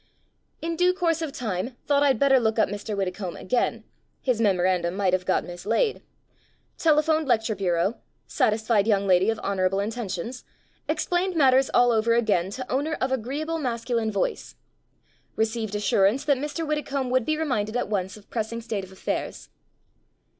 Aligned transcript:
In 0.63 0.75
due 0.75 0.95
course 0.95 1.21
of 1.21 1.31
time 1.31 1.77
thought 1.85 2.01
I'd 2.01 2.17
better 2.17 2.39
look 2.39 2.57
up 2.57 2.67
Mr. 2.67 2.97
Widdecombe 2.97 3.35
again— 3.35 3.83
^his 4.25 4.41
memorandum 4.41 4.95
might 4.95 5.13
have 5.13 5.27
got 5.27 5.45
mislaid. 5.45 6.01
Telephoned 6.79 7.27
lecture 7.27 7.53
bureau. 7.55 7.99
Satisfied 8.25 8.87
young 8.87 9.05
lady 9.05 9.29
of 9.29 9.39
honorable 9.43 9.79
in 9.79 9.91
tentions. 9.91 10.43
Explained 10.87 11.35
matters 11.35 11.69
all 11.71 11.91
over 11.91 12.15
again 12.15 12.49
to 12.49 12.65
owner 12.71 12.95
of 12.99 13.11
agreeable 13.11 13.59
masculine 13.59 14.09
voice. 14.11 14.55
Received 15.35 15.75
assurance 15.75 16.25
that 16.25 16.37
Mr. 16.39 16.65
Widdecombe 16.67 17.11
would 17.11 17.23
be 17.23 17.37
reminded 17.37 17.77
at 17.77 17.87
once 17.87 18.17
of 18.17 18.27
pressing 18.31 18.59
state 18.59 18.83
of 18.83 18.91
affairs. 18.91 19.49